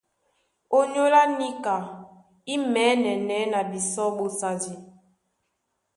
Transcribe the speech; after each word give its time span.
Ónyólá 0.77 1.21
níka 1.37 1.75
í 2.53 2.55
mɛ̌nɛ́nɛ́ 2.71 3.41
na 3.51 3.59
bisɔ́ 3.69 4.07
ɓosadi. 4.17 4.73